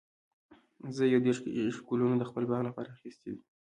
[0.95, 3.41] زه یو دیرش ګلونه د خپل باغ لپاره اخیستي دي.